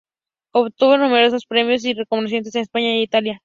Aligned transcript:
Obtuvo 0.51 0.97
numerosos 0.97 1.45
premios 1.45 1.85
y 1.85 1.93
reconocimientos 1.93 2.55
en 2.55 2.61
España 2.63 2.89
e 2.95 3.03
Italia. 3.03 3.39